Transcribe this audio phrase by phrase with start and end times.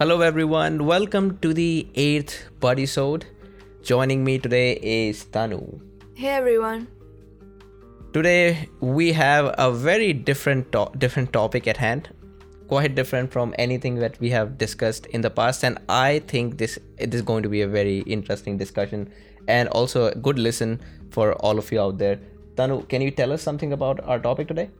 [0.00, 0.84] Hello, everyone.
[0.84, 3.22] Welcome to the eighth Bodysode.
[3.82, 5.80] Joining me today is Tanu.
[6.14, 6.88] Hey everyone.
[8.12, 12.10] Today we have a very different to- different topic at hand,
[12.68, 16.78] quite different from anything that we have discussed in the past, and I think this
[16.98, 19.10] it is going to be a very interesting discussion
[19.48, 20.80] and also a good listen
[21.10, 22.18] for all of you out there.
[22.56, 24.70] Tanu, can you tell us something about our topic today?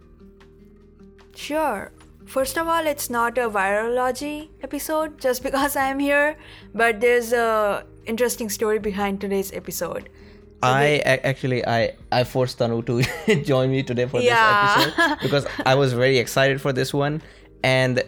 [1.34, 1.92] Sure.
[2.26, 6.36] First of all, it's not a virology episode just because I'm here,
[6.74, 10.08] but there's a interesting story behind today's episode.
[10.62, 14.74] I actually I I forced Tanu to join me today for Yeah.
[14.86, 17.20] this episode because I was very excited for this one,
[17.64, 18.02] and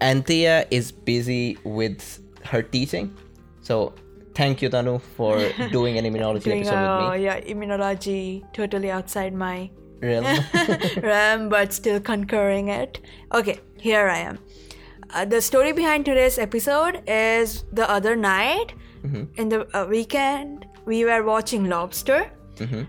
[0.00, 3.14] Anthea is busy with her teaching,
[3.60, 3.92] so
[4.34, 5.36] thank you Tanu for
[5.72, 7.10] doing an immunology Doing episode uh, with me.
[7.10, 9.70] Oh yeah, immunology totally outside my
[10.00, 10.24] Realm.
[11.02, 13.00] realm, but still concurring it.
[13.34, 14.38] Okay, here I am.
[15.10, 18.72] Uh, the story behind today's episode is the other night
[19.36, 22.30] in the uh, weekend we were watching Lobster,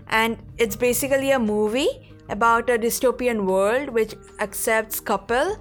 [0.08, 1.90] and it's basically a movie
[2.28, 5.56] about a dystopian world which accepts couple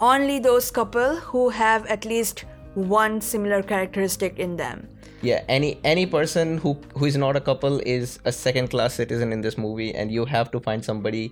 [0.00, 2.44] only those couple who have at least
[2.74, 4.88] one similar characteristic in them.
[5.22, 9.32] yeah, any any person who who is not a couple is a second class citizen
[9.36, 11.22] in this movie, and you have to find somebody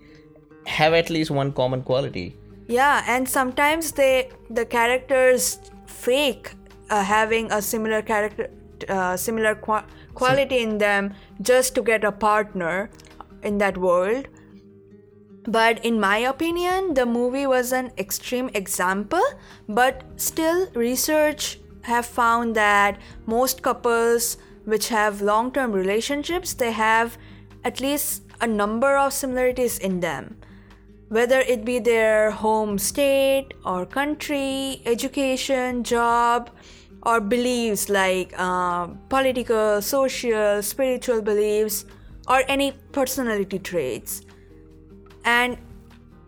[0.67, 2.25] have at least one common quality.
[2.69, 5.49] Yeah, and sometimes they the characters
[5.87, 6.51] fake
[6.91, 8.49] uh, having a similar character,
[8.89, 9.85] uh, similar qua-
[10.15, 11.13] quality in them
[11.43, 12.91] just to get a partner
[13.43, 14.29] in that world.
[15.47, 19.23] But in my opinion, the movie was an extreme example.
[19.69, 27.19] But still, research have found that most couples which have long-term relationships, they have
[27.65, 30.37] at least a number of similarities in them
[31.15, 36.51] whether it be their home state or country, education, job,
[37.05, 41.85] or beliefs like uh, political, social, spiritual beliefs,
[42.27, 44.23] or any personality traits.
[45.25, 45.57] And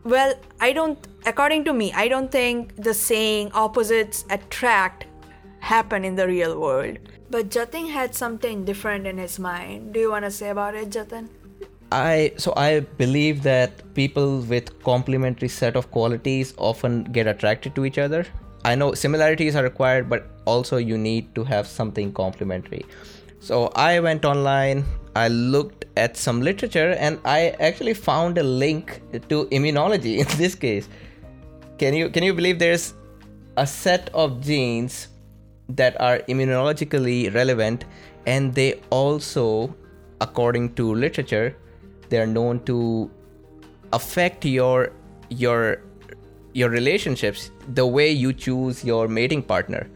[0.04, 5.06] well, I don't, according to me, I don't think the saying opposites attract
[5.60, 6.98] happen in the real world.
[7.28, 9.92] But Jatin had something different in his mind.
[9.92, 11.28] Do you want to say about it, Jatin?
[11.92, 17.84] I so I believe that people with complementary set of qualities often get attracted to
[17.84, 18.26] each other.
[18.64, 22.84] I know similarities are required, but also you need to have something complementary.
[23.40, 29.02] So I went online, I looked at some literature, and I actually found a link
[29.28, 30.88] to immunology in this case.
[31.78, 32.94] Can you can you believe there's
[33.56, 35.08] a set of genes
[35.68, 37.84] that are immunologically relevant
[38.26, 39.74] and they also
[40.20, 41.56] according to literature
[42.08, 43.10] they are known to
[43.92, 44.92] affect your
[45.28, 45.82] your
[46.52, 49.88] your relationships the way you choose your mating partner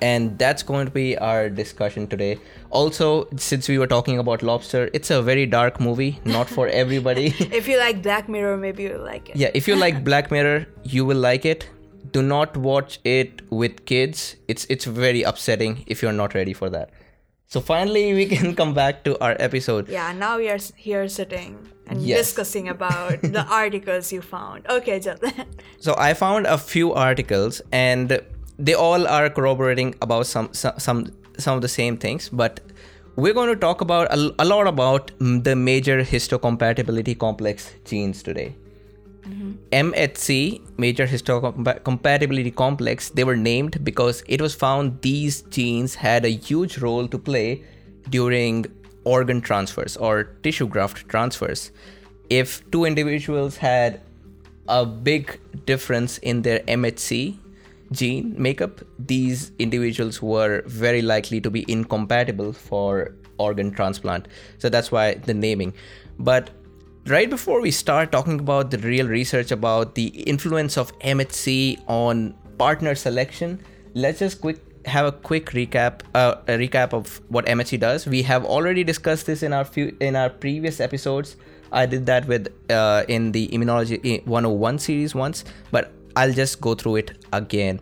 [0.00, 2.38] and that's going to be our discussion today
[2.70, 7.26] also since we were talking about lobster it's a very dark movie not for everybody
[7.60, 9.36] If you like Black Mirror, maybe you'll like it.
[9.36, 11.68] yeah if you like black mirror you will like it
[12.12, 16.70] do not watch it with kids it's it's very upsetting if you're not ready for
[16.70, 16.90] that
[17.46, 21.58] so finally we can come back to our episode Yeah, now we are here sitting
[21.88, 22.18] and Yes.
[22.28, 24.64] discussing about the articles you found.
[24.70, 25.00] Okay,
[25.80, 28.20] so i found a few articles and
[28.58, 31.06] they all are corroborating about some some some,
[31.40, 32.60] some of the same things but
[33.16, 38.22] we're going to talk about a, a lot about mm, the major histocompatibility complex genes
[38.22, 38.54] today
[39.72, 46.30] MHC, major histocompatibility complex, they were named because it was found these genes had a
[46.30, 47.62] huge role to play
[48.08, 48.66] during
[49.04, 51.70] organ transfers or tissue graft transfers.
[52.28, 54.00] If two individuals had
[54.68, 57.38] a big difference in their MHC
[57.92, 64.28] gene makeup, these individuals were very likely to be incompatible for organ transplant.
[64.58, 65.74] So that's why the naming.
[66.18, 66.50] But
[67.06, 72.34] right before we start talking about the real research about the influence of MHC on
[72.58, 73.60] partner selection,
[73.94, 78.06] let's just quick have a quick recap uh, a recap of what MHC does.
[78.06, 81.36] We have already discussed this in our few in our previous episodes.
[81.72, 86.74] I did that with uh, in the immunology 101 series once, but I'll just go
[86.74, 87.80] through it again.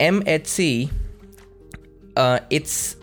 [0.00, 0.90] MHC
[2.16, 2.96] uh, it's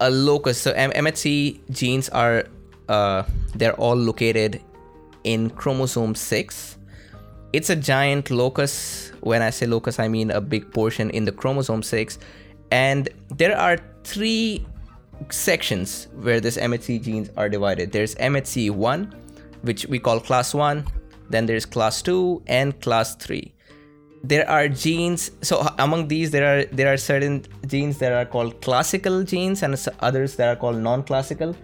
[0.00, 0.60] a locus.
[0.60, 2.44] So M- MHC genes are
[2.88, 3.24] uh,
[3.54, 4.60] they're all located
[5.24, 6.76] in chromosome six.
[7.52, 9.10] It's a giant locus.
[9.20, 12.18] When I say locus, I mean a big portion in the chromosome six,
[12.70, 14.64] and there are three
[15.30, 17.90] sections where this MHC genes are divided.
[17.90, 19.12] There's MHC1,
[19.62, 20.86] which we call class 1,
[21.30, 23.52] then there's class 2 and class 3.
[24.24, 28.60] There are genes so among these there are there are certain genes that are called
[28.60, 31.56] classical genes and others that are called non-classical.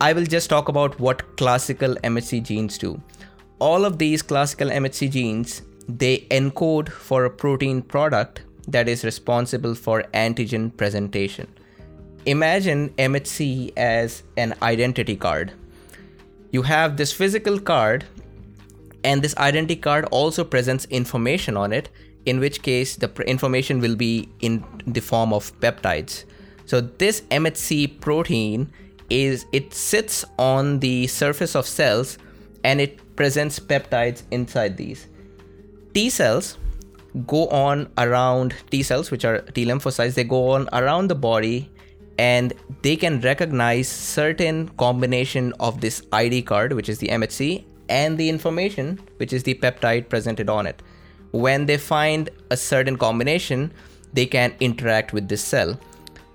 [0.00, 3.00] I will just talk about what classical MHC genes do.
[3.58, 9.74] All of these classical MHC genes they encode for a protein product that is responsible
[9.74, 11.46] for antigen presentation.
[12.26, 15.52] Imagine MHC as an identity card.
[16.52, 18.04] You have this physical card,
[19.04, 21.90] and this identity card also presents information on it,
[22.26, 26.24] in which case the information will be in the form of peptides.
[26.64, 28.72] So, this MHC protein
[29.10, 32.16] is it sits on the surface of cells
[32.64, 35.06] and it presents peptides inside these.
[35.92, 36.56] T cells
[37.26, 41.70] go on around T cells, which are T lymphocytes, they go on around the body
[42.18, 42.52] and
[42.82, 48.28] they can recognize certain combination of this ID card, which is the MHC, and the
[48.28, 50.82] information, which is the peptide presented on it.
[51.32, 53.72] When they find a certain combination,
[54.12, 55.78] they can interact with this cell.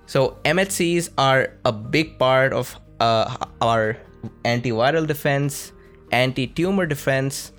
[0.05, 3.97] So MHCs are a big part of uh, our
[4.43, 5.71] antiviral defense,
[6.11, 7.51] anti-tumor defense,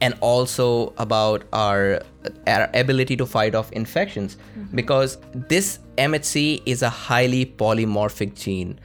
[0.00, 2.00] and also about our,
[2.46, 4.76] our ability to fight off infections mm-hmm.
[4.76, 8.78] because this MHC is a highly polymorphic gene.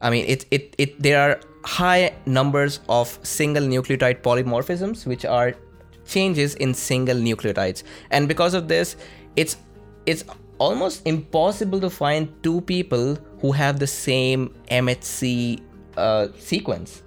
[0.00, 5.54] I mean, it, it, it, there are high numbers of single nucleotide polymorphisms, which are
[6.06, 7.82] changes in single nucleotides.
[8.10, 8.96] And because of this,
[9.36, 9.56] it's,
[10.06, 10.24] it's
[10.58, 15.60] almost impossible to find two people who have the same MHC
[15.96, 17.02] uh, sequence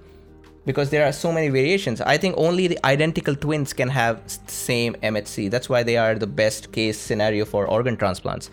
[0.65, 2.01] because there are so many variations.
[2.01, 5.50] I think only the identical twins can have same MHC.
[5.50, 8.51] That's why they are the best case scenario for organ transplants.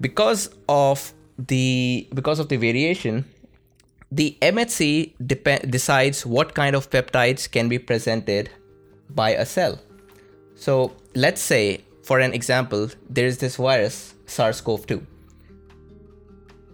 [0.00, 3.24] Because of the because of the variation,
[4.14, 8.48] the MHC dep- decides what kind of peptides can be presented
[9.10, 9.80] by a cell.
[10.54, 15.04] So let's say, for an example, there is this virus SARS-CoV-2.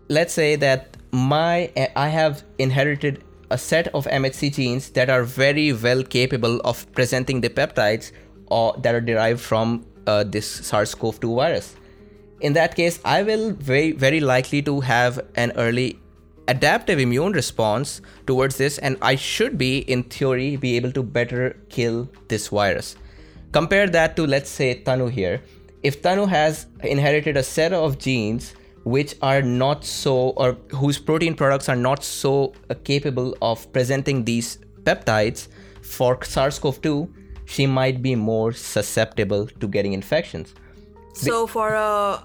[0.09, 5.73] Let's say that my I have inherited a set of MHC genes that are very
[5.73, 8.13] well capable of presenting the peptides
[8.47, 11.75] or that are derived from uh, this SARS-CoV-2 virus.
[12.41, 15.99] In that case, I will very very likely to have an early
[16.51, 21.57] adaptive immune response towards this and I should be in theory be able to better
[21.69, 22.97] kill this virus.
[23.53, 25.43] Compare that to let's say Tanu here.
[25.83, 28.55] If Tanu has inherited a set of genes
[28.85, 34.25] which are not so or whose protein products are not so uh, capable of presenting
[34.25, 35.49] these peptides
[35.83, 37.13] for SARS-CoV-2
[37.45, 40.55] she might be more susceptible to getting infections
[41.13, 42.25] so for a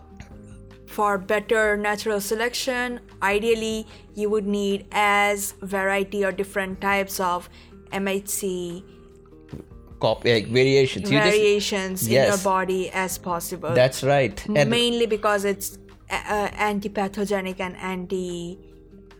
[0.95, 7.49] for better natural selection ideally you would need as variety or different types of
[7.91, 8.83] MHC
[9.99, 11.09] Cop- like variations.
[11.09, 12.29] Variations just, in yes.
[12.29, 13.73] your body as possible.
[13.73, 14.45] That's right.
[14.53, 15.77] And mainly because it's
[16.09, 18.59] uh, anti-pathogenic and anti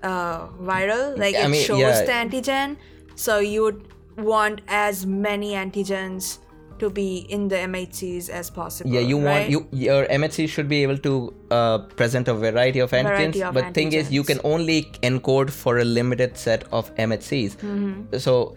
[0.03, 1.17] uh, viral.
[1.17, 2.03] Like I it mean, shows yeah.
[2.03, 2.77] the antigen.
[3.15, 3.87] So you would
[4.17, 6.39] want as many antigens
[6.79, 8.91] to be in the MHCs as possible.
[8.91, 9.25] Yeah, you right?
[9.25, 13.05] want you your MHC should be able to uh, present a variety of antigens.
[13.05, 13.73] Variety of but antigens.
[13.73, 17.57] thing is, you can only encode for a limited set of MHCs.
[17.57, 18.17] Mm-hmm.
[18.17, 18.55] So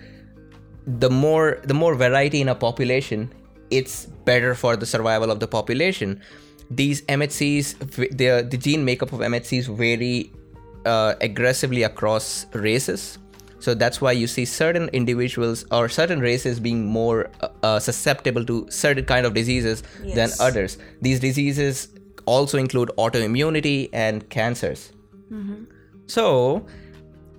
[0.87, 3.33] the more the more variety in a population,
[3.71, 6.23] it's better for the survival of the population
[6.71, 7.79] these MHCs,
[8.17, 10.33] the, the gene makeup of MHCs vary
[10.85, 13.19] uh, aggressively across races.
[13.61, 18.45] So that's why you see certain individuals or certain races being more uh, uh susceptible
[18.45, 20.15] to certain kind of diseases yes.
[20.15, 20.79] than others.
[21.03, 21.89] These diseases
[22.27, 24.93] also include autoimmunity and cancers.
[25.31, 25.65] Mm-hmm.
[26.07, 26.67] So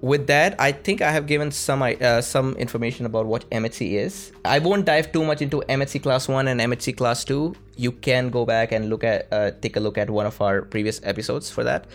[0.01, 4.31] with that, I think I have given some uh, some information about what MHC is.
[4.45, 7.55] I won't dive too much into MHC class one and MHC class two.
[7.75, 10.61] You can go back and look at uh, take a look at one of our
[10.61, 11.87] previous episodes for that.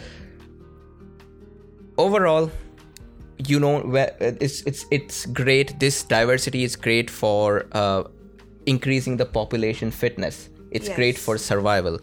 [1.97, 2.51] Overall,
[3.39, 5.79] you know, uh, it's it's it's great.
[5.81, 8.05] This diversity is great for uh,
[8.67, 10.49] increasing the population fitness.
[10.71, 10.97] It's yes.
[10.97, 12.01] great for survival.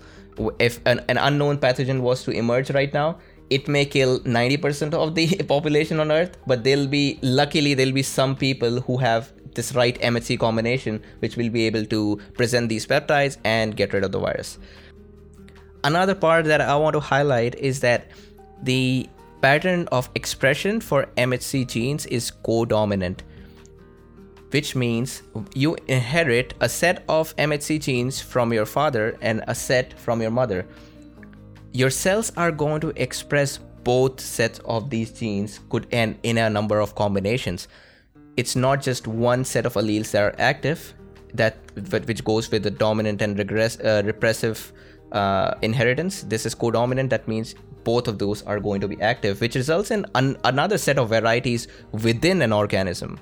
[0.59, 3.19] If an, an unknown pathogen was to emerge right now,
[3.49, 8.01] it may kill 90% of the population on earth but there'll be luckily there'll be
[8.01, 12.87] some people who have this right MHC combination which will be able to present these
[12.87, 14.57] peptides and get rid of the virus
[15.83, 18.07] another part that i want to highlight is that
[18.63, 19.09] the
[19.41, 23.19] pattern of expression for MHC genes is codominant
[24.51, 25.23] which means
[25.55, 30.31] you inherit a set of MHC genes from your father and a set from your
[30.31, 30.67] mother
[31.71, 36.49] your cells are going to express both sets of these genes could end in a
[36.49, 37.67] number of combinations.
[38.37, 40.93] It's not just one set of alleles that are active,
[41.33, 41.55] that
[42.07, 44.73] which goes with the dominant and regress, uh, repressive
[45.11, 46.23] uh, inheritance.
[46.23, 47.09] This is codominant.
[47.09, 50.77] That means both of those are going to be active, which results in an- another
[50.77, 53.19] set of varieties within an organism.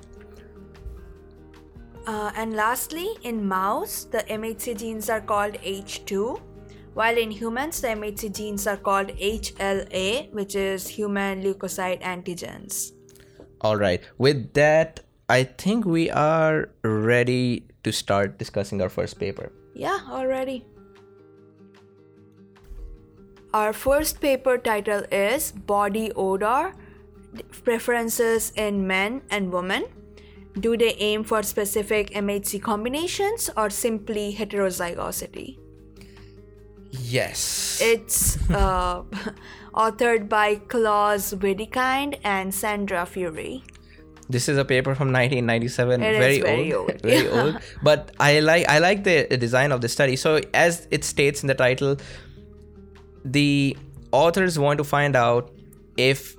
[2.06, 6.40] Uh, and lastly, in mouse, the MHC genes are called H2,
[6.94, 12.92] while in humans, the MHC genes are called HLA, which is human leukocyte antigens.
[13.60, 14.02] All right.
[14.18, 19.52] With that, I think we are ready to start discussing our first paper.
[19.74, 20.64] Yeah, already.
[23.52, 26.72] Our first paper title is Body Odor
[27.64, 29.86] Preferences in Men and Women.
[30.58, 35.58] Do they aim for specific MHC combinations or simply heterozygosity?
[36.92, 37.80] Yes.
[37.82, 39.02] It's uh,
[39.74, 43.62] authored by Claus Wedekind and Sandra Füri.
[44.28, 47.42] This is a paper from 1997, It very, very old, old, very yeah.
[47.42, 47.58] old.
[47.82, 50.14] But I like I like the design of the study.
[50.14, 51.96] So as it states in the title,
[53.24, 53.76] the
[54.12, 55.50] authors want to find out
[55.96, 56.36] if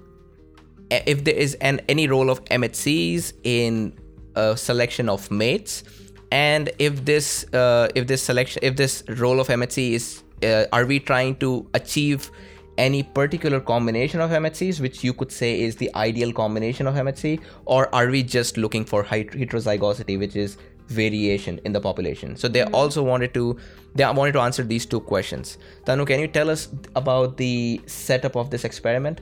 [0.90, 3.98] if there is an any role of MHCs in
[4.36, 5.84] a selection of mates,
[6.32, 10.86] and if this uh, if this selection if this role of MHC is uh, are
[10.86, 12.32] we trying to achieve
[12.78, 17.40] any particular combination of MHCs, which you could say is the ideal combination of MHC,
[17.66, 20.58] or are we just looking for heterozygosity, which is
[20.92, 22.36] variation in the population?
[22.36, 22.76] So they hmm.
[22.76, 23.58] also wanted to
[23.96, 25.58] they wanted to answer these two questions.
[25.86, 29.22] Tanu, can you tell us about the setup of this experiment?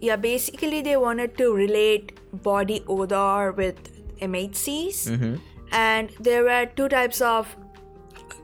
[0.00, 3.76] Yeah, basically, they wanted to relate body odor with
[4.20, 5.34] MHCs, mm-hmm.
[5.72, 7.54] and there were two types of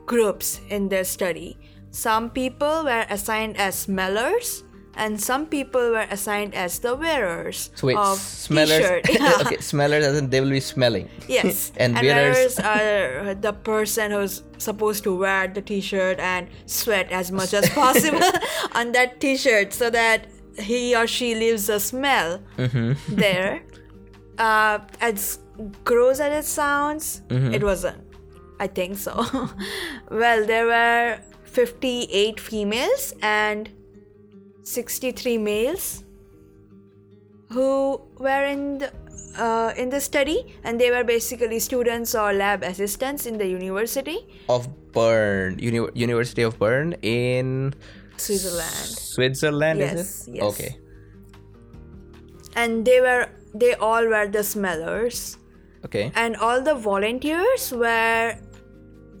[0.05, 1.57] groups in their study.
[1.89, 4.63] Some people were assigned as smellers,
[4.97, 8.81] and some people were assigned as the wearers So wait, of smellers.
[8.81, 9.09] t-shirt.
[9.13, 9.37] Yeah.
[9.45, 11.07] okay, smellers as in they will be smelling.
[11.29, 12.57] Yes, and, and, wearers.
[12.57, 17.69] wearers are the person who's supposed to wear the t-shirt and sweat as much as
[17.83, 18.25] possible
[18.73, 20.25] on that t-shirt so that
[20.59, 22.93] he or she leaves a smell Mm-hmm.
[23.15, 23.61] there.
[24.37, 25.39] Uh, as
[25.83, 27.53] gross as it sounds, Mm-hmm.
[27.53, 28.01] it wasn't.
[28.59, 29.13] I think so.
[30.09, 33.69] well, there were 58 females and
[34.67, 36.03] 63 males
[37.49, 38.91] who were in the,
[39.39, 44.17] uh, in the study and they were basically students or lab assistants in the university
[44.49, 47.73] of Bern, Uni- University of Bern in
[48.17, 49.79] switzerland Switzerland.
[49.79, 50.35] Yes, is it?
[50.35, 50.43] yes.
[50.43, 50.77] Okay.
[52.55, 55.37] and they were they all were the smellers
[55.85, 56.11] Okay.
[56.15, 58.35] and all the volunteers were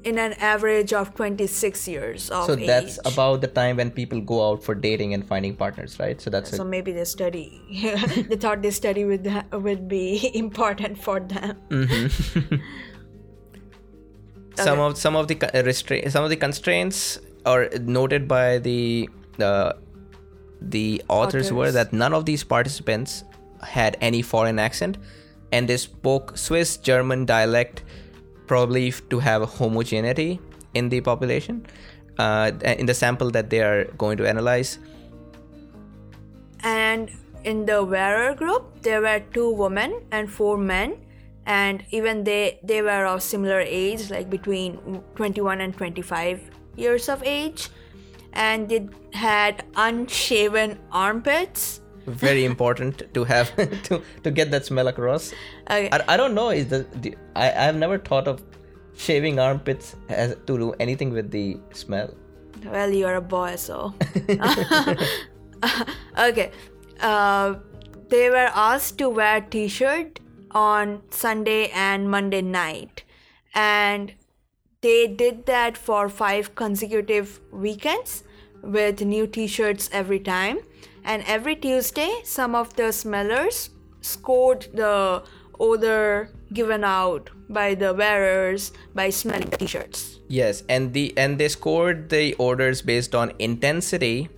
[0.07, 3.13] in an average of 26 years of So that's age.
[3.13, 6.21] about the time when people go out for dating and finding partners, right?
[6.21, 7.45] So that's so a, maybe they study.
[8.29, 11.57] They thought this study would ha- would be important for them.
[11.69, 12.55] Mm-hmm.
[14.55, 19.07] Some of some of the co- restra- some of the constraints are noted by the
[19.37, 19.75] the
[20.61, 23.23] the authors, were that none of these participants
[23.61, 24.97] had any foreign accent
[25.51, 27.83] and they spoke Swiss German dialect
[28.47, 30.39] probably to have homogeneity
[30.73, 31.65] in the population
[32.17, 34.79] uh, in the sample that they are going to analyze.
[36.63, 37.11] And
[37.43, 40.97] in the wearer group there were two women and four men
[41.45, 46.41] and even they they were of similar age like between 21 and 25
[46.75, 47.69] years of age
[48.33, 55.33] and they had unshaven armpits very important to have to to get that smell across.
[55.69, 55.89] Okay.
[55.91, 58.41] I, I don't know is the, the I, i've never thought of
[58.95, 62.13] shaving armpits as to do anything with the smell.
[62.65, 63.93] Well you're a boy so.
[66.17, 66.51] Okay.
[66.99, 67.55] Uh,
[68.09, 70.19] they were asked to wear t-shirt
[70.51, 73.03] on sunday and monday night.
[73.53, 74.13] And
[74.81, 78.23] they did that for five consecutive weekends
[78.67, 80.59] with new t-shirts every time.
[81.03, 83.69] And every tuesday some of the smellers
[84.01, 85.23] scored the
[85.59, 90.19] odor given out by the wearers by smelling the t-shirts.
[90.27, 94.29] Yes and the and they scored the orders based on intensity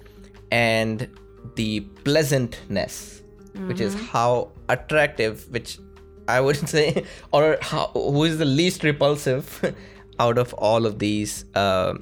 [0.51, 1.07] and
[1.55, 3.21] the pleasantness
[3.67, 4.05] which is mm-hmm.
[4.05, 5.79] how attractive which
[6.27, 9.75] i would say or how who is the least repulsive
[10.19, 11.93] out of all of these uh,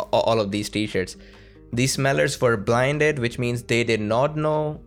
[0.00, 1.16] a- all of these t-shirts
[1.72, 4.80] these smellers were blinded which means they did not know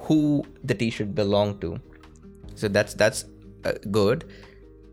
[0.00, 1.80] who the t-shirt belonged to
[2.54, 3.24] so that's that's
[3.64, 4.24] uh, good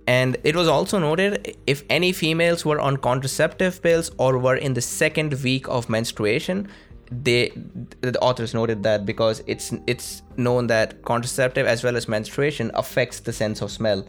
[0.06, 4.74] and it was also noted if any females were on contraceptive pills or were in
[4.74, 6.68] the second week of menstruation
[7.22, 7.52] they
[8.02, 13.20] the authors noted that because it's it's known that contraceptive as well as menstruation affects
[13.20, 14.06] the sense of smell.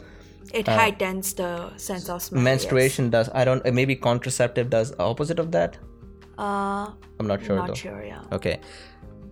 [0.53, 2.39] It heightens the sense of smell.
[2.39, 2.45] yes.
[2.45, 3.29] Menstruation does.
[3.33, 3.65] I don't.
[3.73, 5.77] Maybe contraceptive does opposite of that.
[6.37, 7.73] Uh, I'm not sure not though.
[7.73, 8.03] sure.
[8.03, 8.21] Yeah.
[8.31, 8.59] Okay.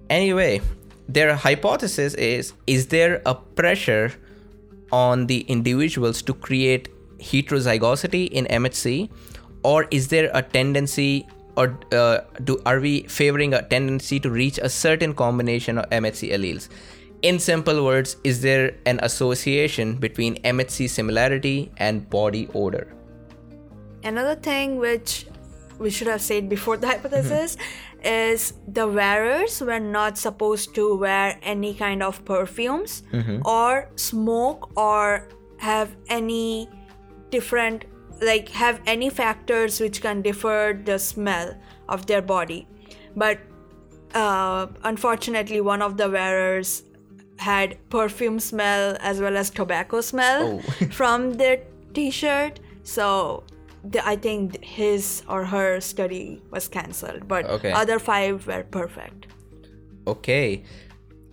[0.09, 0.61] Anyway,
[1.07, 4.13] their hypothesis is is there a pressure
[4.91, 9.09] on the individuals to create heterozygosity in MHC
[9.63, 14.57] or is there a tendency or uh, do are we favoring a tendency to reach
[14.57, 16.69] a certain combination of MHC alleles?
[17.21, 22.93] In simple words, is there an association between MHC similarity and body odor?
[24.03, 25.25] Another thing which
[25.79, 27.57] we should have said before the hypothesis
[28.03, 33.03] is the wearers were not supposed to wear any kind of perfumes
[33.45, 35.27] or smoke or
[35.57, 36.69] have any
[37.31, 37.85] different
[38.21, 41.55] like have any factors which can differ the smell
[41.89, 42.67] of their body.
[43.15, 43.39] But
[44.13, 46.83] uh, unfortunately one of the wearers
[47.37, 50.85] had perfume smell as well as tobacco smell Oh.
[50.91, 51.61] from their
[51.93, 52.59] t-shirt.
[52.83, 53.43] So
[53.83, 57.71] the, i think his or her study was cancelled but Okay.
[57.71, 59.27] other five were perfect
[60.07, 60.63] Okay.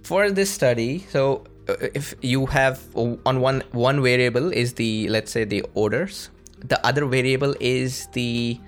[0.02, 5.30] For this study, so uh, if you have on one one variable is the let's
[5.33, 6.30] say the odors,
[6.64, 8.59] the other variable is the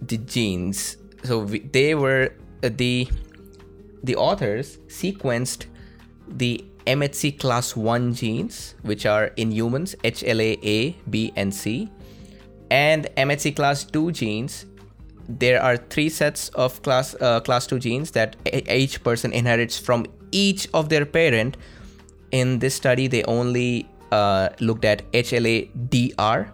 [0.00, 0.96] the genes.
[1.24, 2.32] So we, they were
[2.64, 3.08] uh, the
[4.02, 5.66] the authors sequenced
[6.26, 11.88] the MHC class 1 genes which are in humans HLA A, B and C
[12.72, 14.64] and MHC class 2 genes
[15.28, 18.36] there are three sets of class uh, class 2 genes that
[18.68, 21.56] each person inherits from each of their parent.
[22.30, 26.52] In this study they only uh, looked at HLA-DR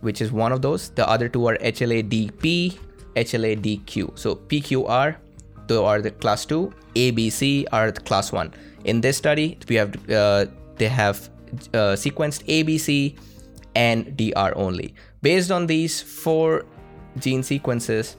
[0.00, 0.90] which is one of those.
[0.90, 2.78] The other two are HLA-DP
[3.16, 5.16] HLA-DQ so PQR
[5.66, 8.54] those are the class 2 ABC are the class 1
[8.84, 10.46] in this study we have uh,
[10.76, 11.28] they have
[11.74, 13.16] uh, sequenced ABC
[13.74, 16.64] and DR only based on these four
[17.18, 18.16] gene sequences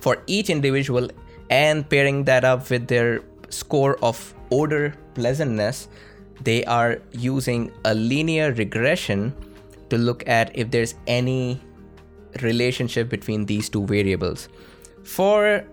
[0.00, 1.08] for each individual
[1.50, 5.88] and pairing that up with their score of odor pleasantness
[6.42, 9.34] they are using a linear regression
[9.90, 11.60] to look at if there's any
[12.42, 14.48] relationship between these two variables.
[15.04, 15.64] For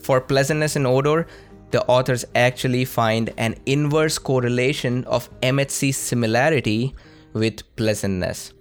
[0.00, 1.26] for pleasantness and odor,
[1.70, 6.94] the authors actually find an inverse correlation of MHC similarity
[7.32, 8.52] with pleasantness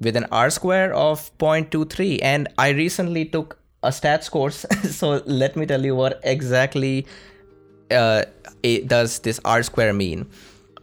[0.00, 2.20] with an R square of 0.23.
[2.22, 7.06] And I recently took a stats course, so let me tell you what exactly
[7.90, 8.24] uh,
[8.62, 10.28] it does this R square mean.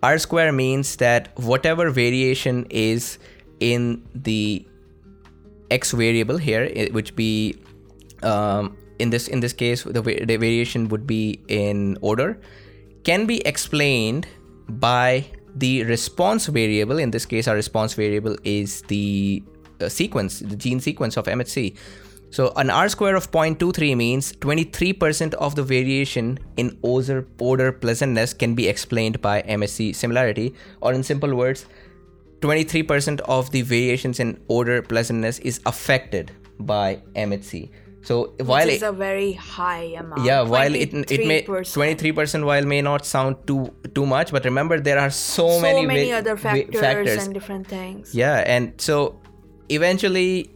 [0.04, 3.18] R square means that whatever variation is
[3.60, 4.66] in the
[5.72, 7.58] x variable here which be
[8.24, 12.40] um, in this in this case the, the variation would be in order
[13.04, 14.28] can be explained
[14.68, 15.26] by
[15.60, 19.44] the response variable in this case our response variable is the
[19.82, 21.76] uh, sequence the gene sequence of mhc
[22.30, 27.22] so an r square of 0.23 means 23% of the variation in odor,
[27.72, 31.66] pleasantness can be explained by mhc similarity or in simple words
[32.42, 37.70] 23% of the variations in odor pleasantness is affected by MHC.
[38.04, 42.14] So while it, is a very high amount yeah, while it it may 23%.
[42.14, 45.86] 23% while may not sound too too much, but remember there are so, so many,
[45.86, 49.20] many, va- other va- factors, and different things yeah, and so
[49.70, 50.50] eventually,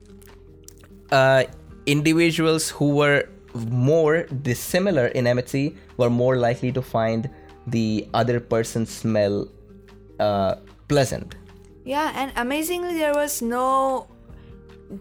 [1.12, 1.44] uh,
[1.86, 3.28] individuals who were
[3.70, 7.30] more dissimilar in MHC were more likely to find
[7.68, 9.48] the other person's smell
[10.20, 10.56] uh,
[10.88, 11.36] pleasant.
[11.84, 14.08] Yeah, and amazingly, there was no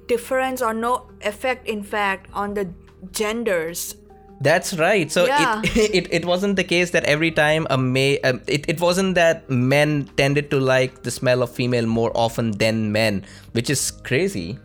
[0.06, 2.68] difference or no effect, in fact, on the
[3.12, 3.96] genders.
[4.40, 5.10] That's right.
[5.12, 5.60] So Yeah.
[5.64, 9.14] it, it it wasn't the case that every time a may um, it, it wasn't
[9.16, 13.90] that men tended to like the smell of female more often than men, which is
[13.90, 14.56] crazy.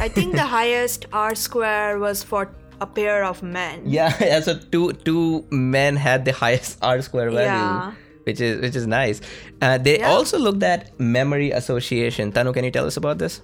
[0.00, 3.82] I think the highest R square was for a pair of men.
[3.84, 7.92] Yeah, yeah, so two two men had the highest R square value, Yeah.
[8.24, 9.20] which is which is nice.
[9.62, 10.10] Uh, they Yeah.
[10.10, 12.32] also looked at memory association.
[12.32, 13.40] Tanu, can you tell us about this?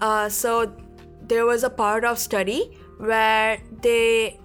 [0.00, 0.72] Uh, so
[1.22, 4.38] there was a part of study where they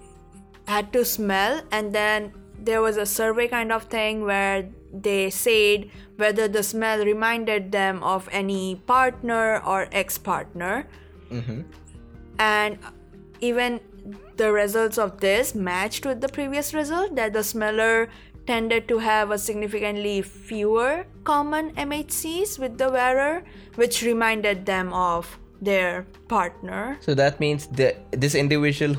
[0.66, 5.88] had to smell and then there was a survey kind of thing where they said
[6.16, 10.88] whether the smell reminded them of any partner or ex-partner.
[12.38, 12.78] And
[13.40, 13.80] even
[14.36, 18.08] the results of this matched with the previous result that the smeller
[18.46, 23.42] tended to have a significantly fewer common MHCs with the wearer,
[23.74, 26.98] which reminded them of their partner.
[27.00, 28.94] So that means the this individual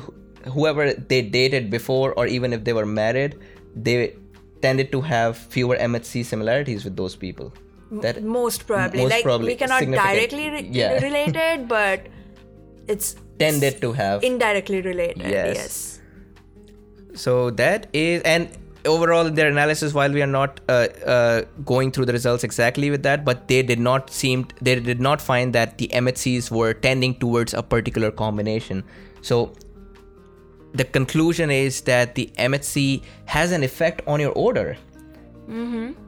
[0.52, 3.36] whoever they dated before or even if they were married,
[3.76, 4.16] they
[4.62, 7.52] tended to have fewer MHC similarities with those people.
[7.90, 10.98] That most probably most like probably we cannot directly re- Yeah.
[11.02, 12.06] relate it but
[12.86, 15.56] it's tended to have indirectly related Yes.
[15.56, 16.00] yes,
[17.14, 18.48] So that is, and
[18.84, 22.90] overall in their analysis, while we are not uh, uh, going through the results exactly
[22.90, 26.74] with that, but they did not seem, they did not find that the MHCs were
[26.74, 28.84] tending towards a particular combination.
[29.22, 29.52] So
[30.72, 34.76] the conclusion is that the MHC has an effect on your odor,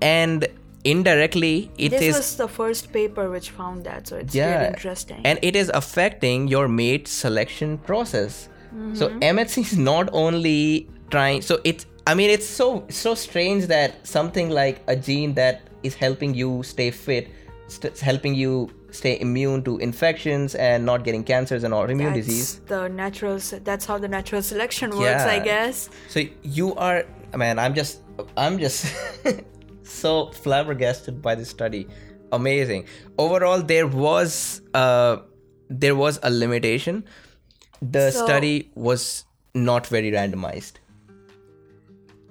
[0.02, 0.46] and
[0.84, 4.54] indirectly it is this was the first paper which found that so it's yeah.
[4.54, 5.20] really interesting.
[5.24, 8.48] And it is affecting your mate selection process.
[8.94, 14.04] So mhc is not only trying so it's i mean it's so so strange that
[14.16, 17.28] something like a gene that is helping you stay fit
[17.68, 18.52] st- helping you
[18.90, 22.60] stay immune to infections and not getting cancers and autoimmune that's disease.
[22.72, 25.88] the natural that's how the natural selection works i guess.
[26.08, 27.04] So you are
[27.44, 28.00] man i'm just
[28.36, 28.92] i'm just
[29.84, 31.86] so flabbergasted by this study.
[32.32, 32.84] Amazing.
[33.18, 35.16] Overall there was uh
[35.68, 37.04] there was a limitation.
[37.82, 40.79] The So- study was not very randomized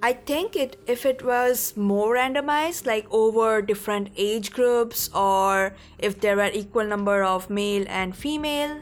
[0.02, 6.20] I think it if it was more randomized, like over different age groups, or if
[6.20, 8.80] there were equal number of male and female,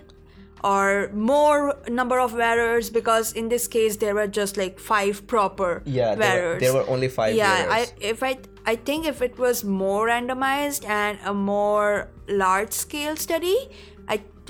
[0.62, 5.82] or more number of wearers, because in this case there were just like five proper
[5.84, 7.92] Yeah, there were- there were only five Yeah, wearers.
[8.00, 13.16] I if I I think if it was more randomized and a more large scale
[13.16, 13.56] study,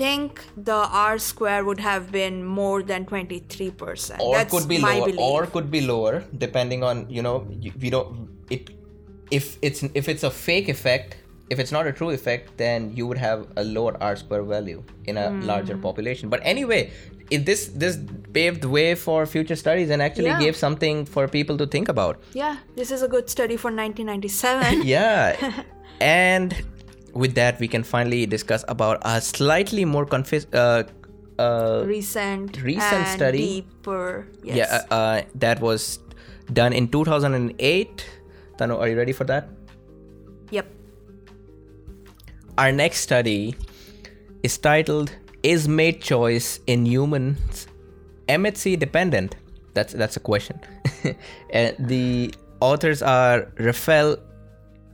[0.01, 4.21] think the R square would have been more than twenty three percent.
[4.25, 5.19] or That's could be my lower belief.
[5.29, 7.35] or could be lower depending on you know
[7.85, 8.69] we don't it
[9.39, 11.17] if it's if it's a fake effect
[11.53, 14.81] if it's not a true effect then you would have a lower r square value
[15.13, 15.81] in a larger Hmm.
[15.87, 16.81] population but anyway
[17.35, 17.97] it, this this
[18.37, 20.39] paved the way for future studies and actually Yeah.
[20.45, 24.81] gave something for people to think about Yeah, this is a good study for 1997.
[24.95, 25.63] yeah
[25.99, 26.55] and
[27.13, 30.83] with that we can finally discuss about a slightly more confis- uh,
[31.41, 33.37] uh, recent, Recent study.
[33.63, 34.27] deeper.
[34.43, 34.57] Yes.
[34.57, 35.99] Yeah, uh, uh, that was
[36.51, 38.05] done in 2008.
[38.57, 39.47] Tanu, are you ready for that?
[40.51, 40.67] yep.
[42.57, 43.55] Our next study
[44.43, 45.11] is titled
[45.43, 47.67] "Is Mate Choice in Humans
[48.27, 49.35] MHC Dependent?"
[49.73, 50.59] That's that's a question.
[51.53, 54.17] and the authors are Rafael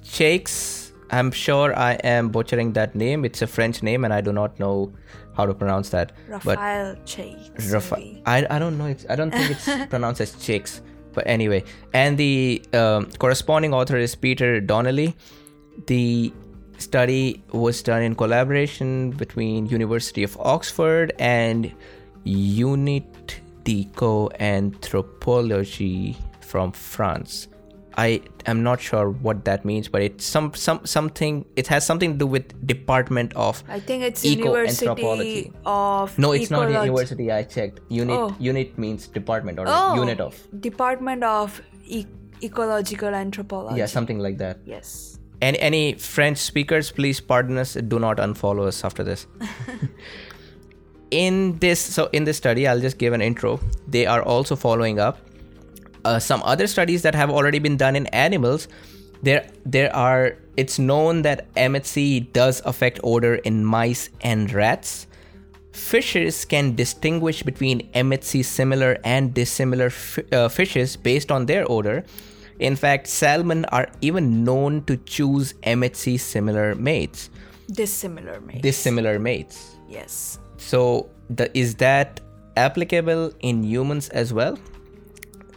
[0.03, 0.84] Chakes.
[1.15, 3.23] I'm sure I am butchering that name.
[3.23, 4.91] It's a French name, and I do not know
[5.37, 6.11] how to pronounce that.
[6.29, 7.71] But Raphael Chase.
[7.71, 8.87] Rafa- I, I don't know.
[8.87, 10.81] It's, I don't think it's pronounced as chicks.
[11.13, 15.15] But anyway, and the um, corresponding author is Peter Donnelly.
[15.87, 16.33] The
[16.79, 21.73] study was done in collaboration between University of Oxford and
[22.25, 27.47] Unit Deco Anthropology from France.
[27.97, 31.45] I am not sure what that means, but it's some some something.
[31.55, 36.33] It has something to do with Department of I think it's Eco University of no,
[36.33, 37.31] it's not university.
[37.31, 37.79] I checked.
[37.89, 38.35] Unit Oh.
[38.39, 40.35] unit means department or Oh, unit of.
[40.59, 42.05] Department of e-
[42.43, 43.79] Ecological Anthropology.
[43.79, 44.59] Yeah, something like that.
[44.65, 45.17] Yes.
[45.41, 47.73] And any French speakers, please pardon us.
[47.75, 49.25] Do not unfollow us after this.
[51.11, 53.59] in this, so in this study, I'll just give an intro.
[53.87, 55.19] They are also following up
[56.05, 58.67] uh, some other studies that have already been done in animals.
[59.23, 60.37] There, there are.
[60.55, 65.07] It's known that MHC does affect odor in mice and rats.
[65.73, 72.05] Fishes can distinguish between MHC similar and dissimilar fi- uh, fishes based on their odor.
[72.59, 77.29] In fact, salmon are even known to choose MHC similar mates,
[77.69, 78.61] Dissimilar, maybe.
[78.61, 79.75] dissimilar mates.
[79.89, 80.39] yes.
[80.57, 82.21] So, the, is that
[82.55, 84.57] applicable in humans as well?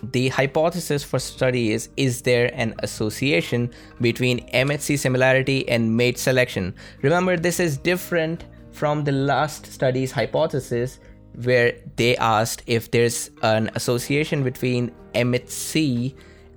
[0.02, 6.74] The hypothesis for study is is there an association between MHC similarity and mate selection?
[7.02, 11.00] Remember, this is different from the last study's hypothesis
[11.42, 16.14] where they asked if there's an association between MHC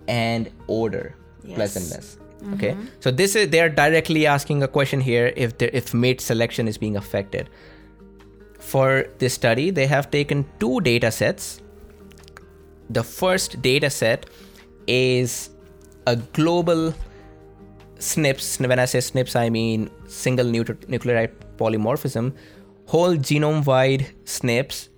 [0.07, 1.55] and odor Yes.
[1.55, 2.17] pleasantness.
[2.41, 2.53] Mm-hmm.
[2.53, 6.67] Okay, so this is they're directly asking a question here if there, if mate selection
[6.67, 7.49] is being affected.
[8.59, 11.61] For this study, they have taken two data sets.
[12.93, 14.25] The first data set
[14.85, 15.49] is
[16.05, 16.93] a global
[17.99, 18.67] SNPs.
[18.67, 22.33] When I say SNPs, I mean single nucle- nucleotide polymorphism,
[22.87, 24.89] whole genome wide SNPs,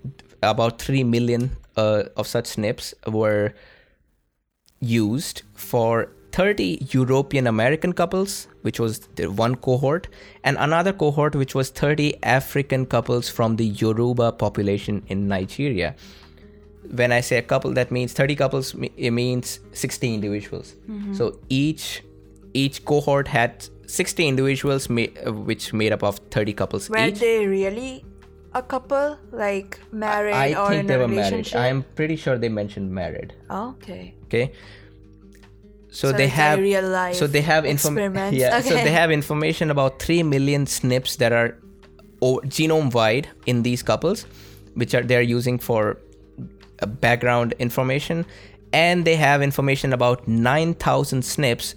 [0.42, 3.54] about 3 million uh, of such SNPs were
[4.80, 10.08] used for 30 European American couples, which was the one cohort,
[10.44, 15.96] and another cohort, which was 30 African couples from the Yoruba population in Nigeria.
[16.92, 18.76] When I say a couple, that means 30 couples.
[18.98, 20.76] It means 60 individuals.
[21.14, 22.04] So each
[22.54, 27.20] each cohort had 60 individuals, uh, which made up of 30 couples Were each.
[27.20, 28.06] they really
[28.54, 31.56] a couple, like married I or think in they were married.
[31.56, 33.34] I'm pretty sure they mentioned married.
[33.50, 34.14] okay.
[34.26, 34.52] Okay.
[35.90, 38.34] So, So they have real life so they have information.
[38.34, 38.62] Yeah.
[38.62, 41.58] So they have information about three million SNPs that are
[42.22, 44.26] o- genome wide in these couples,
[44.74, 45.98] which are they're using for
[46.88, 48.26] background information,
[48.72, 51.76] and they have information about nine thousand SNPs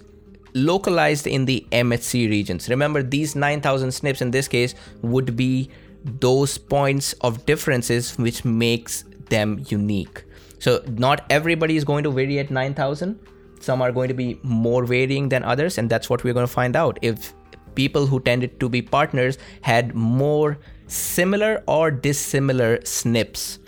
[0.53, 2.69] localized in the MHC regions.
[2.69, 5.69] Remember, these 9,000 SNPs in this case would be
[6.03, 10.23] those points of differences which makes them unique.
[10.59, 13.19] So not everybody is going to vary at 9,000.
[13.59, 16.51] Some are going to be more varying than others, and that's what we're going to
[16.51, 16.97] find out.
[17.01, 17.33] If
[17.75, 23.59] people who tended to be partners had more similar or dissimilar SNPs.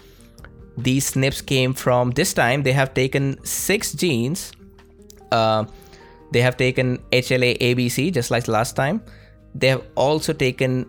[0.83, 4.51] These SNPs came from this time they have taken six genes.
[5.31, 5.65] Uh,
[6.31, 9.01] they have taken HLA ABC just like last time.
[9.55, 10.85] They have also taken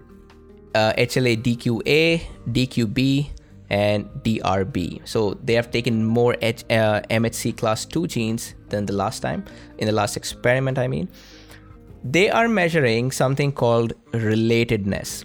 [0.75, 3.31] uh, HLA DQA, DQB,
[3.71, 5.01] and DRB.
[5.09, 9.45] So they have taken more H- uh, MHC class 2 genes than the last time,
[9.79, 11.09] in the last experiment, I mean.
[12.05, 15.25] They are measuring something called relatedness.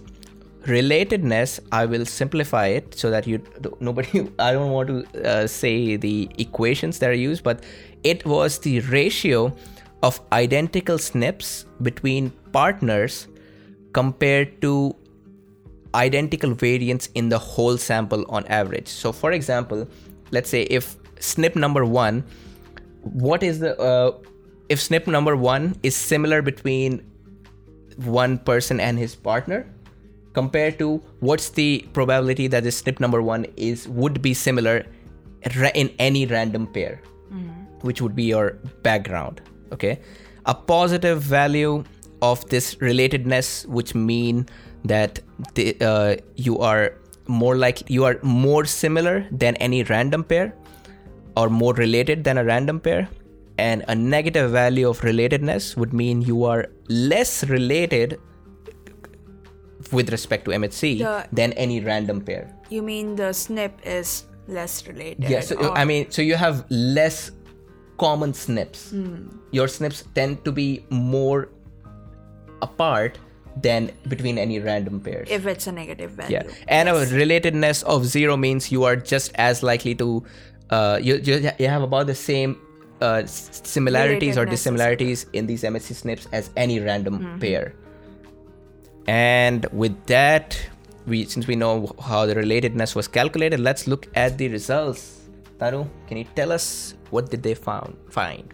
[0.66, 3.40] Relatedness, I will simplify it so that you
[3.78, 4.28] nobody.
[4.38, 7.62] I don't want to uh, say the equations that are used, but
[8.02, 9.54] it was the ratio
[10.02, 13.28] of identical SNPs between partners
[13.92, 14.96] compared to
[15.94, 18.88] identical variants in the whole sample on average.
[18.88, 19.88] So, for example,
[20.32, 22.24] let's say if SNP number one,
[23.02, 24.12] what is the uh,
[24.68, 27.08] if SNP number one is similar between
[28.04, 29.66] one person and his partner
[30.36, 30.88] compared to
[31.20, 31.68] what's the
[31.98, 34.84] probability that the SNP number one is would be similar
[35.74, 37.00] in any random pair,
[37.82, 38.50] which would be your
[38.88, 39.40] background.
[39.72, 39.98] Okay,
[40.44, 41.84] a positive value
[42.22, 44.46] of this relatedness, which mean
[44.84, 45.20] that
[45.54, 46.94] the, uh, you are
[47.26, 50.54] more like you are more similar than any random pair
[51.36, 53.08] or more related than a random pair
[53.58, 58.18] and a negative value of relatedness would mean you are less related
[59.92, 62.52] with respect to MHC The- than any random pair.
[62.70, 65.28] You mean the SNP is less related?
[65.28, 67.30] Yeah, so I mean, so you have less
[67.98, 68.92] common SNPs.
[69.52, 71.48] Your SNPs tend to be more
[72.62, 73.18] apart
[73.62, 75.28] than between any random pairs.
[75.30, 76.36] if it's a negative value.
[76.36, 80.24] Yeah, and a relatedness of zero means you are just as likely to,
[80.70, 82.58] uh, you you, you have about the same
[83.00, 87.74] uh, similarities or dissimilarities in these MHC SNPs as any random pair.
[89.06, 90.58] And with that,
[91.06, 95.28] we since we know how the relatedness was calculated, let's look at the results.
[95.58, 98.52] Tanu, can you tell us what did they found find?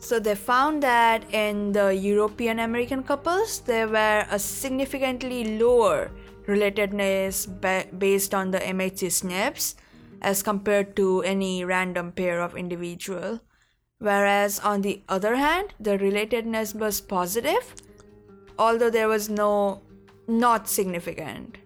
[0.00, 6.10] So they found that in the European American couples, there were a significantly lower
[6.46, 9.74] relatedness ba- based on the MHC SNPs
[10.22, 13.40] as compared to any random pair of individual.
[13.98, 17.74] Whereas on the other hand, the relatedness was positive,
[18.58, 19.80] although there was no
[20.26, 21.58] not significant.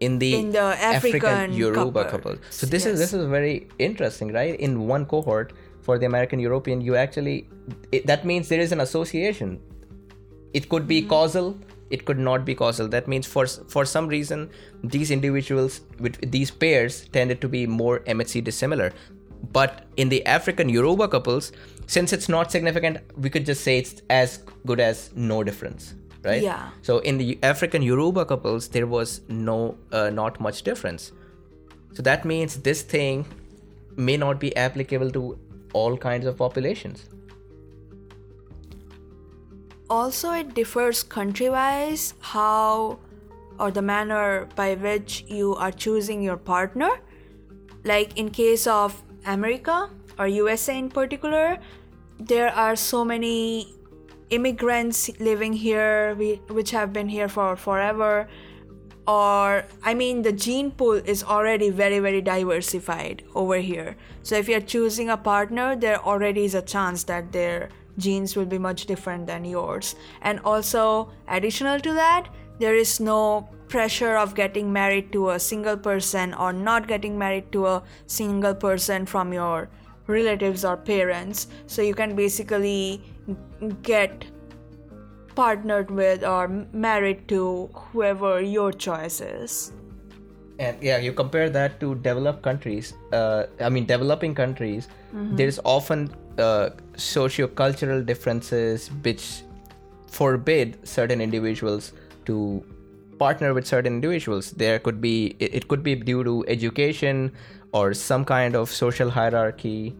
[0.00, 2.36] in the, In the African Yoruba couple.
[2.58, 4.58] So this is this is very interesting, right?
[4.68, 7.48] In one cohort for the American European, you actually
[7.92, 9.60] it, that means there is an association.
[10.54, 11.10] It could be Mm-hmm.
[11.10, 11.58] causal,
[11.90, 12.88] it could not be causal.
[12.88, 14.48] That means for for some reason
[14.82, 18.92] these individuals with these pairs tended to be more MHC dissimilar.
[19.52, 21.52] But in the African Yoruba couples,
[21.86, 26.42] since it's not significant, we could just say it's as good as no difference, right?
[26.42, 26.70] Yeah.
[26.82, 31.12] So in the African Yoruba couples, there was no, uh, not much difference.
[31.94, 33.26] So that means this thing
[33.96, 35.38] may not be applicable to
[35.72, 37.06] all kinds of populations.
[39.90, 42.98] also it differs country wise how
[43.58, 46.90] or the manner by which you are choosing your partner
[47.84, 51.58] like in case of america or usa in particular
[52.18, 53.74] there are so many
[54.30, 56.14] immigrants living here
[56.48, 58.28] which have been here for forever
[59.06, 63.96] or i mean the gene pool is already very very diversified over here.
[64.22, 68.46] So if you're choosing a partner there already is a chance that their genes will
[68.46, 69.96] be much different than yours.
[70.22, 72.28] And also additional to that
[72.60, 77.50] there is no pressure of getting married to a single person or not getting married
[77.52, 79.68] to a single person from your
[80.06, 83.02] relatives or parents so you can basically
[83.82, 84.24] get
[85.34, 89.60] partnered with or married to whoever your choice is.
[90.64, 94.88] and yeah you compare that to developed countries uh, i mean developing countries
[95.38, 96.02] there's often
[96.46, 96.68] uh,
[97.04, 99.28] socio-cultural differences which
[100.18, 101.88] forbid certain individuals
[102.26, 102.64] to
[103.18, 104.50] partner with certain individuals.
[104.52, 107.32] There could be it, it could be due to education
[107.72, 109.94] or some kind of social hierarchy.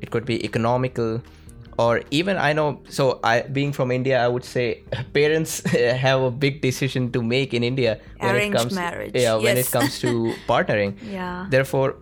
[0.00, 1.22] It could be economical
[1.78, 5.60] or even i know so i being from india i would say parents
[6.04, 9.58] have a big decision to make in india when Arranged it comes marriage, yeah when
[9.58, 10.94] it comes to partnering.
[11.02, 11.46] Yeah.
[11.50, 11.96] therefore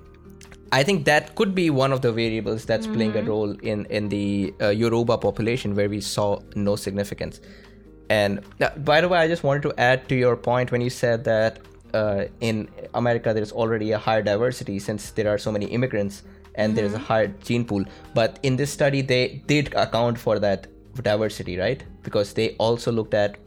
[0.71, 3.27] i think that could be one of the variables that's playing Mm-hmm.
[3.27, 7.41] a role in in the uh, yoruba population where we saw no significance
[8.11, 10.91] and uh, by the way i just wanted to add to your point when you
[10.91, 11.59] said that
[11.95, 16.23] uh, in america there's already a higher diversity since there are so many immigrants
[16.57, 17.05] and there's a Mm-hmm.
[17.07, 17.85] higher gene pool.
[18.15, 20.69] But in this study they did account for that
[21.03, 21.83] diversity right?
[22.05, 23.39] Because they also looked at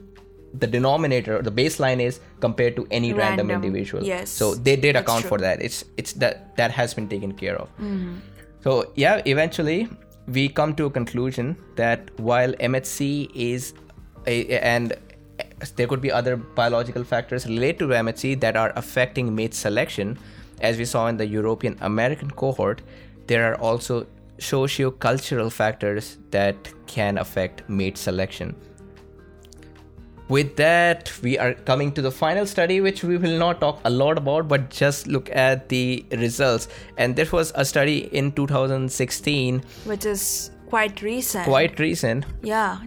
[0.53, 4.03] the denominator the baseline is compared to any random, Random, individual.
[4.03, 5.61] Yes, so they did account for that.
[5.61, 7.69] It's it's that that has been taken care of.
[8.61, 9.87] So yeah eventually
[10.27, 13.73] we come to a conclusion that while mhc is
[14.27, 14.93] and
[15.75, 20.17] there could be other biological factors related to mhc that are affecting mate selection
[20.61, 22.81] as we saw in the european american cohort
[23.27, 24.05] there are also
[24.39, 28.55] socio-cultural factors that can affect mate selection
[30.29, 33.89] with that, we are coming to the final study, which we will not talk a
[33.89, 36.67] lot about, but just look at the results.
[36.97, 41.45] And this was a study in 2016, Which is quite recent.
[41.45, 42.79] quite recent, Yeah.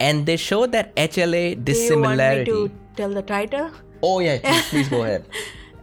[0.00, 2.44] And they showed that HLA dissimilarity.
[2.44, 3.70] Do you want me to tell the title?
[4.02, 5.24] Oh yeah, please, please go ahead.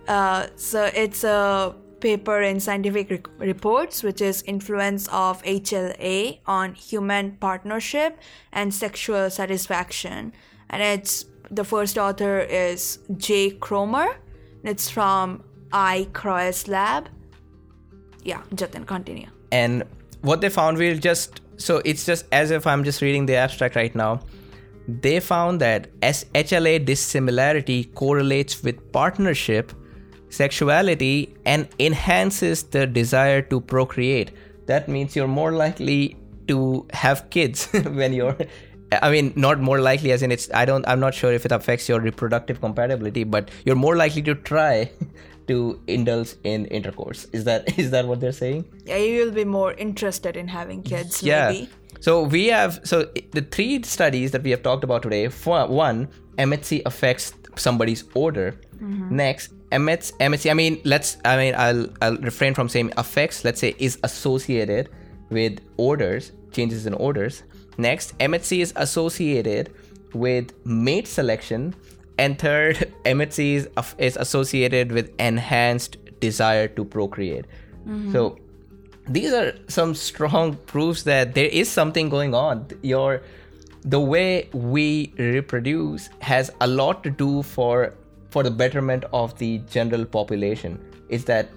[0.08, 6.74] Uh, so it's a paper in Scientific Rec- Reports, which is influence of HLA on
[6.74, 8.18] human partnership
[8.52, 10.34] and sexual satisfaction,
[10.70, 14.16] and it's the first author is Jay Kromer.
[14.64, 17.08] It's from iCross Lab.
[18.24, 19.28] Yeah, Jatin, continue.
[19.52, 19.84] and
[20.22, 23.76] what they found we'll just so it's just as if i'm just reading the abstract
[23.76, 24.20] right now.
[24.88, 29.72] They found that hla dissimilarity correlates with partnership
[30.30, 34.32] sexuality and enhances the desire to procreate.
[34.66, 37.68] That means you're more likely to have kids
[38.00, 38.36] when you're
[39.02, 41.52] i mean not more likely as in it's i don't i'm not sure if it
[41.52, 44.92] affects your reproductive compatibility but you're more likely to try
[45.48, 47.26] to indulge in intercourse.
[47.34, 48.66] Is that is that what they're saying?
[48.86, 51.52] Yeah, you will be more interested in having kids, yeah.
[51.52, 51.70] maybe.
[52.00, 56.08] so we have so the three studies that we have talked about today for one
[56.38, 59.16] mhc affects somebody's odor mm-hmm.
[59.16, 63.60] next MHC, MHC i mean let's i mean i'll i'll refrain from saying affects let's
[63.60, 64.90] say is associated
[65.30, 67.44] with orders changes in orders.
[67.78, 69.74] Next mhc is associated
[70.14, 71.74] with mate selection
[72.22, 77.46] and third mhc is, is associated with enhanced desire to procreate.
[77.88, 78.12] Mm-hmm.
[78.14, 78.38] So
[79.08, 82.68] these are some strong proofs that there is something going on.
[82.82, 83.22] Your
[83.84, 87.94] the way we reproduce has a lot to do for
[88.30, 90.80] for the betterment of the general population.
[91.10, 91.50] Is that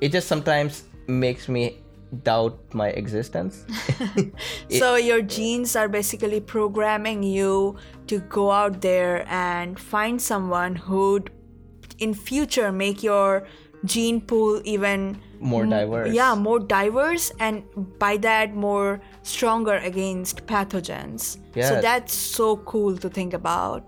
[0.00, 1.78] it just sometimes makes me
[2.22, 3.64] doubt my existence
[4.68, 7.76] So your genes are basically programming you
[8.08, 11.30] to go out there and find someone who'd
[11.98, 13.46] in future make your
[13.84, 16.12] gene pool even More diverse.
[16.14, 17.64] Yeah, more diverse and
[17.98, 21.38] by that more stronger against pathogens.
[21.54, 21.68] Yeah.
[21.68, 23.82] So that's so cool to think about.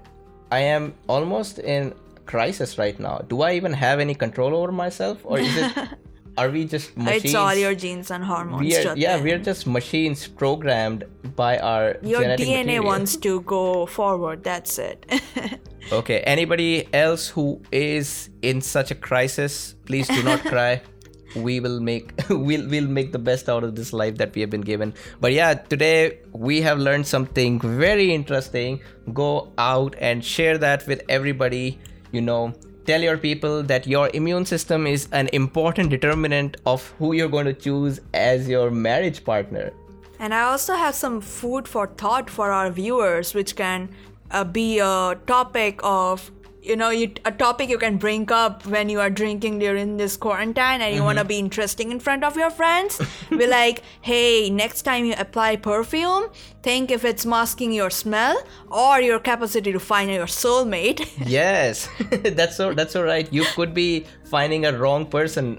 [0.51, 1.93] i am almost in
[2.33, 5.73] crisis right now do i even have any control over myself or is it
[6.37, 8.61] are we just machines It's all your genes and hormones.
[8.61, 11.05] we are, yeah we're just machines programmed
[11.37, 12.85] by our your genetic DNA material.
[12.85, 14.42] wants to go forward.
[14.44, 15.07] That's it.
[15.92, 20.81] Okay, anybody else who is in such a crisis, please do not cry.
[21.37, 24.51] We will make we'll we'll make the best out of this life that we have
[24.51, 24.94] been given.
[25.20, 28.81] But yeah, today we have learned something very interesting.
[29.12, 31.80] Go out and share that with everybody.
[32.12, 32.55] You know,
[32.87, 37.47] tell your people that your immune system is an important determinant of who you're going
[37.47, 39.72] to choose as your marriage partner.
[40.18, 43.89] And I also have some food for thought for our viewers, which can
[44.30, 46.30] uh, be a topic of,
[46.65, 50.17] you know, you, a topic you can bring up when you are drinking during this
[50.17, 51.29] quarantine and you want to mm-hmm.
[51.29, 53.01] be interesting in front of your friends.
[53.29, 56.31] be like, hey, next time you apply perfume,
[56.62, 61.07] think if it's masking your smell or your capacity to find your soulmate.
[61.27, 63.33] Yes, that's so that's so right.
[63.33, 65.57] You could be finding a wrong person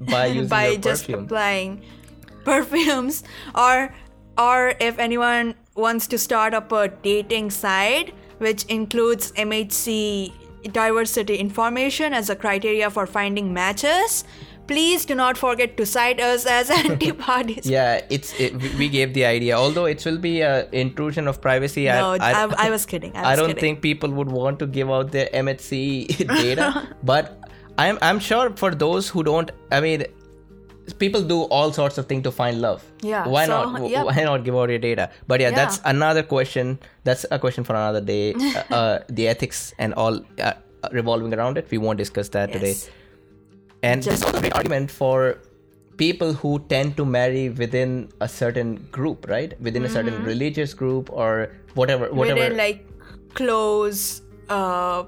[0.00, 1.24] by using by just perfume.
[1.24, 1.82] applying
[2.44, 3.24] perfumes
[3.54, 3.94] or
[4.36, 10.32] or if anyone wants to start up a dating site which includes MHC
[10.72, 14.24] diversity information as a criteria for finding matches.
[14.66, 17.64] Please do not forget to cite us as antibodies.
[17.64, 19.56] Yeah, it's it, we- gave the idea.
[19.56, 21.84] Although it will be a intrusion of privacy.
[21.86, 23.16] No, I, I, I was kidding.
[23.16, 23.60] I, I was don't kidding.
[23.60, 27.38] think people would want to give out their MHC data, but
[27.78, 30.04] I'm I'm sure for those who don't, I mean,
[30.92, 32.84] people do all sorts of things to find love.
[33.02, 33.88] Yeah, Why so, not?
[33.90, 34.06] yep.
[34.06, 35.10] Why not give out your data?
[35.26, 36.78] But yeah, that's another question.
[37.04, 38.34] That's a question for another day.
[38.70, 40.52] uh, uh, the ethics and all uh,
[40.92, 41.66] revolving around it.
[41.70, 42.74] We won't discuss that today.
[43.82, 45.38] And Just- there's also a great argument for
[45.96, 49.60] people who tend to marry within a certain group, right?
[49.60, 52.38] Within a certain religious group or whatever, whatever.
[52.40, 52.86] Within like
[53.34, 55.04] close uh,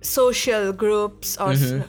[0.00, 1.88] social groups or Mm-hmm.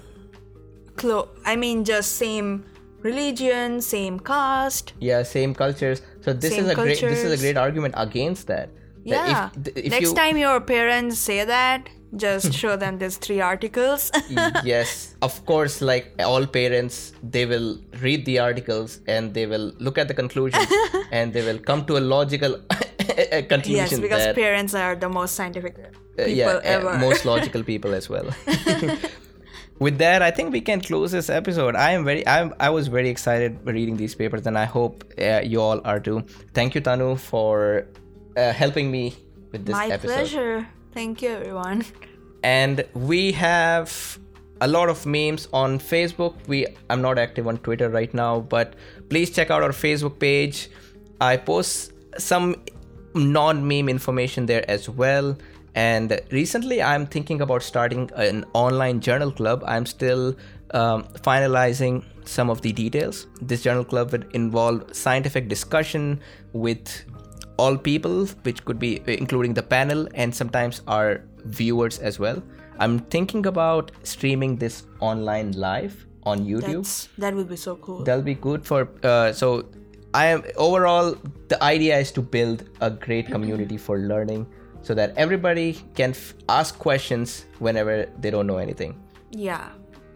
[0.96, 2.64] clo- I mean just same
[3.04, 4.94] religion, same caste.
[5.00, 6.02] yeah, same cultures.
[6.22, 8.70] So this is a great this is a great argument against that.
[9.06, 9.50] That Yeah.
[9.66, 11.90] If, if Next you, time your parents say that,
[12.26, 14.12] just show them these three articles.
[14.64, 17.02] yes, of course, like all parents,
[17.38, 17.70] they will
[18.06, 20.66] read the articles and they will look at the conclusion
[21.12, 22.58] and they will come to a logical
[23.50, 26.90] conclusion yes, because that parents are the most scientific people Uh, yeah, uh, ever.
[27.04, 28.28] most logical people as well.
[29.80, 31.76] With that, I think we can close this episode.
[31.76, 35.42] I am very, I'm, I was very excited reading these papers, and I hope uh,
[35.44, 36.24] you all are too.
[36.54, 37.88] Thank you, Tanu, for
[38.38, 39.16] uh, helping me
[39.52, 40.14] with this My episode.
[40.14, 40.68] pleasure.
[40.94, 41.86] Thank you, everyone.
[42.44, 44.20] And we have
[44.62, 46.36] a lot of memes on Facebook.
[46.48, 48.76] We, I'm not active on Twitter right now, but
[49.10, 50.70] please check out our Facebook page.
[51.20, 52.56] I post some
[53.16, 55.38] non-meme information there as well.
[55.76, 59.64] And recently, I'm thinking about starting an online journal club.
[59.66, 60.36] I'm still
[60.72, 63.28] um, finalizing some of the details.
[63.42, 66.20] This journal club would involve scientific discussion
[66.54, 67.04] with
[67.58, 72.42] all people, which could be including the panel and sometimes our viewers as well.
[72.80, 76.84] I'm thinking about streaming this online live on YouTube.
[76.84, 78.04] That's, that would be so cool.
[78.04, 78.90] That'll be good for.
[79.04, 79.66] Uh, so,
[80.14, 81.16] I am overall
[81.48, 84.48] the idea is to build a great community for learning,
[84.84, 88.94] so that everybody can f- ask questions whenever they don't know anything.
[89.32, 89.70] yeah,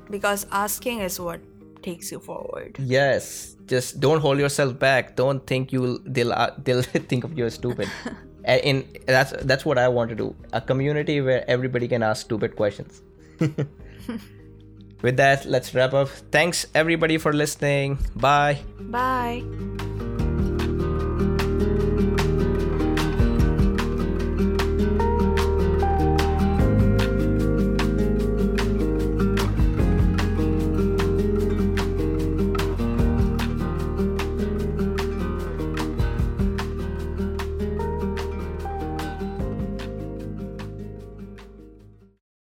[0.09, 1.39] because asking is what
[1.82, 2.76] takes you forward.
[2.80, 5.15] Yes, just don't hold yourself back.
[5.15, 7.89] Don't think you'll they'll uh, they'll think of you as stupid.
[8.47, 10.32] And in that's that's what I want to do.
[10.53, 13.01] A community where everybody can ask stupid questions.
[15.03, 16.07] With that, let's wrap up.
[16.32, 17.99] Thanks everybody for listening.
[18.15, 18.59] Bye.
[18.80, 19.43] Bye.